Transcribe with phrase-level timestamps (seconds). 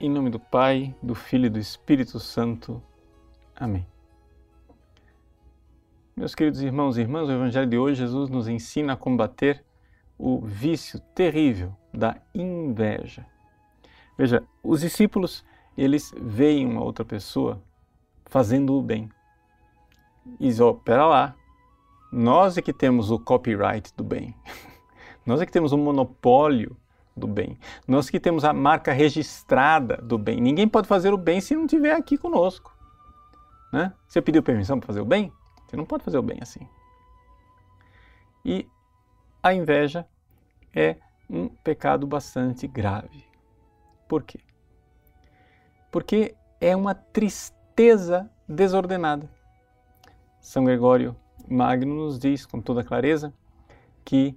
[0.00, 2.80] Em nome do Pai, do Filho e do Espírito Santo.
[3.56, 3.84] Amém.
[6.16, 9.64] Meus queridos irmãos e irmãs, o Evangelho de hoje, Jesus nos ensina a combater
[10.16, 13.26] o vício terrível da inveja.
[14.16, 15.44] Veja, os discípulos,
[15.76, 17.60] eles veem uma outra pessoa
[18.26, 19.10] fazendo o bem.
[20.38, 21.34] E dizem, oh, pera lá,
[22.12, 24.32] nós é que temos o copyright do bem.
[25.26, 26.74] Nós é que temos o monopólio
[27.18, 27.58] do bem.
[27.86, 30.40] Nós que temos a marca registrada do bem.
[30.40, 32.74] Ninguém pode fazer o bem se não estiver aqui conosco.
[33.72, 33.92] Né?
[34.06, 35.32] Você pediu permissão para fazer o bem?
[35.66, 36.66] Você não pode fazer o bem assim.
[38.44, 38.66] E
[39.42, 40.06] a inveja
[40.74, 40.96] é
[41.28, 43.26] um pecado bastante grave.
[44.08, 44.40] Por quê?
[45.90, 49.28] Porque é uma tristeza desordenada.
[50.40, 51.14] São Gregório
[51.48, 53.32] Magno nos diz com toda clareza
[54.04, 54.34] que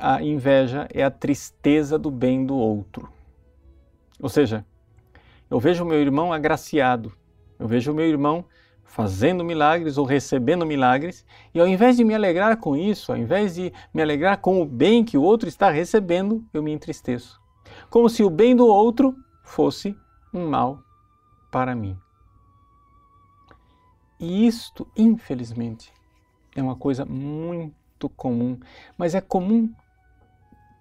[0.00, 3.08] a inveja é a tristeza do bem do outro.
[4.18, 4.64] Ou seja,
[5.50, 7.12] eu vejo o meu irmão agraciado,
[7.58, 8.44] eu vejo o meu irmão
[8.82, 11.24] fazendo milagres ou recebendo milagres,
[11.54, 14.66] e ao invés de me alegrar com isso, ao invés de me alegrar com o
[14.66, 17.40] bem que o outro está recebendo, eu me entristeço.
[17.88, 19.96] Como se o bem do outro fosse
[20.34, 20.82] um mal
[21.52, 21.96] para mim.
[24.18, 25.92] E isto, infelizmente,
[26.56, 28.58] é uma coisa muito comum,
[28.98, 29.72] mas é comum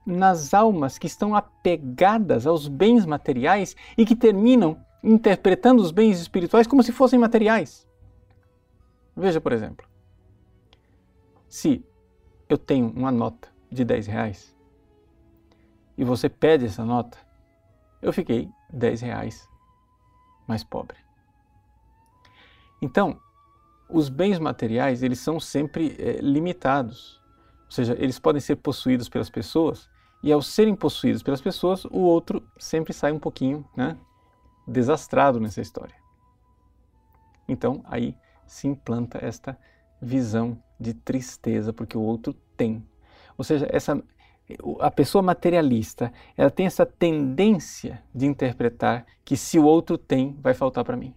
[0.09, 6.67] nas almas que estão apegadas aos bens materiais e que terminam interpretando os bens espirituais
[6.67, 7.87] como se fossem materiais.
[9.15, 9.87] Veja, por exemplo,
[11.47, 11.85] se
[12.47, 14.55] eu tenho uma nota de 10 reais
[15.97, 17.17] e você pede essa nota,
[18.01, 19.47] eu fiquei 10 reais
[20.47, 20.97] mais pobre.
[22.81, 23.19] Então,
[23.89, 27.21] os bens materiais eles são sempre é, limitados,
[27.65, 29.89] ou seja, eles podem ser possuídos pelas pessoas
[30.21, 33.97] e ao serem possuídos pelas pessoas, o outro sempre sai um pouquinho né,
[34.67, 35.95] desastrado nessa história.
[37.47, 38.15] Então aí
[38.45, 39.57] se implanta esta
[40.01, 42.85] visão de tristeza porque o outro tem.
[43.37, 44.01] Ou seja, essa
[44.79, 50.53] a pessoa materialista, ela tem essa tendência de interpretar que se o outro tem, vai
[50.53, 51.13] faltar para mim.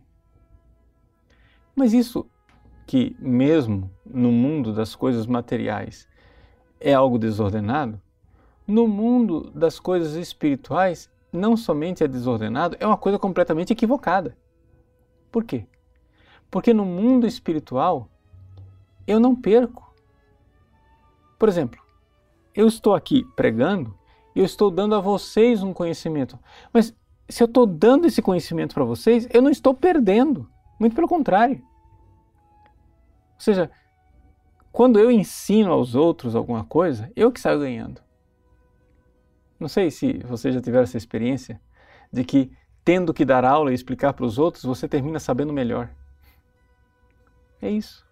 [1.75, 2.27] Mas isso
[2.87, 6.07] que mesmo no mundo das coisas materiais
[6.79, 8.01] é algo desordenado,
[8.67, 14.37] no mundo das coisas espirituais, não somente é desordenado, é uma coisa completamente equivocada.
[15.31, 15.67] Por quê?
[16.51, 18.09] Porque no mundo espiritual
[19.07, 19.95] eu não perco.
[21.39, 21.81] Por exemplo,
[22.55, 23.97] eu estou aqui pregando
[24.35, 26.39] eu estou dando a vocês um conhecimento.
[26.73, 26.95] Mas
[27.29, 30.49] se eu estou dando esse conhecimento para vocês, eu não estou perdendo.
[30.79, 31.63] Muito pelo contrário.
[33.35, 33.71] Ou seja,
[34.73, 38.01] quando eu ensino aos outros alguma coisa, eu que saio ganhando.
[39.63, 41.61] Não sei se você já tiver essa experiência
[42.13, 42.51] de que,
[42.85, 45.89] tendo que dar aula e explicar para os outros, você termina sabendo melhor.
[47.63, 48.05] É isso.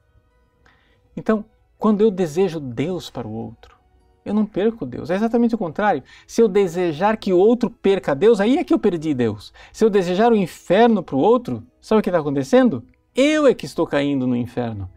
[1.16, 1.44] Então,
[1.76, 3.76] quando eu desejo Deus para o outro,
[4.24, 5.10] eu não perco Deus.
[5.10, 6.04] É exatamente o contrário.
[6.24, 9.52] Se eu desejar que o outro perca Deus, aí é que eu perdi Deus.
[9.72, 12.86] Se eu desejar o inferno para o outro, sabe o que está acontecendo?
[13.12, 14.88] Eu é que estou caindo no inferno.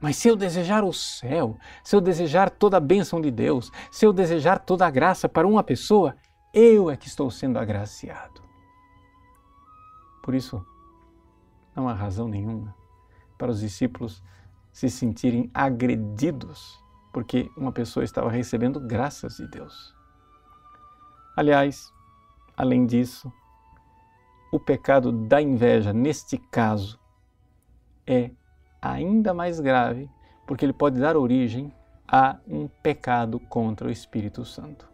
[0.00, 4.06] Mas se eu desejar o céu, se eu desejar toda a bênção de Deus, se
[4.06, 6.16] eu desejar toda a graça para uma pessoa,
[6.54, 8.42] eu é que estou sendo agraciado.
[10.22, 10.64] Por isso,
[11.74, 12.74] não há razão nenhuma
[13.36, 14.22] para os discípulos
[14.72, 16.78] se sentirem agredidos
[17.12, 19.94] porque uma pessoa estava recebendo graças de Deus.
[21.36, 21.92] Aliás,
[22.56, 23.32] além disso,
[24.52, 26.98] o pecado da inveja, neste caso,
[28.06, 28.30] é
[28.80, 30.08] ainda mais grave,
[30.46, 31.72] porque ele pode dar origem
[32.06, 34.88] a um pecado contra o Espírito Santo.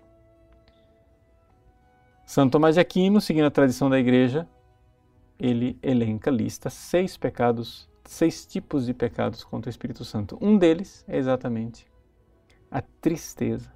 [2.27, 4.49] Santo Tomás de Aquino, seguindo a tradição da igreja,
[5.39, 10.39] ele elenca, lista seis pecados, seis tipos de pecados contra o Espírito Santo.
[10.41, 11.87] Um deles é exatamente
[12.71, 13.73] a tristeza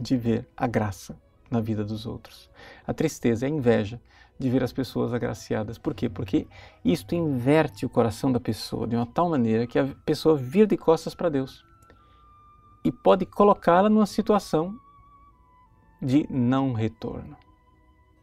[0.00, 2.50] de ver a graça na vida dos outros.
[2.86, 4.00] A tristeza, a inveja
[4.38, 5.78] de ver as pessoas agraciadas.
[5.78, 6.08] Por quê?
[6.08, 6.46] Porque
[6.84, 10.76] isto inverte o coração da pessoa de uma tal maneira que a pessoa vira de
[10.76, 11.64] costas para Deus
[12.84, 14.78] e pode colocá-la numa situação
[16.00, 17.36] de não retorno.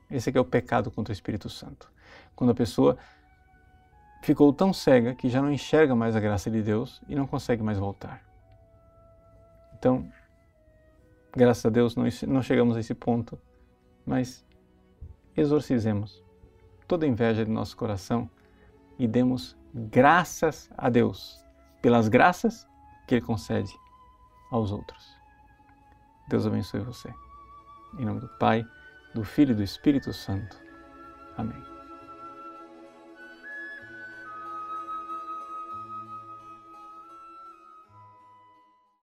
[0.10, 1.92] Esse é, é o pecado contra o Espírito Santo.
[2.36, 2.98] Quando a pessoa
[4.22, 7.62] ficou tão cega que já não enxerga mais a graça de Deus e não consegue
[7.62, 8.24] mais voltar.
[9.78, 10.10] Então,
[11.36, 13.40] graças a Deus não, não chegamos a esse ponto,
[14.06, 14.46] mas
[15.36, 16.24] exorcizemos
[16.88, 18.30] toda inveja de nosso coração
[18.98, 21.44] e demos graças a Deus
[21.82, 22.68] pelas graças
[23.08, 23.74] que Ele concede
[24.52, 25.16] aos outros.
[26.28, 27.14] Deus abençoe você.
[28.00, 28.66] Em nome do Pai,
[29.14, 30.58] do Filho e do Espírito Santo.
[31.38, 31.75] Amém.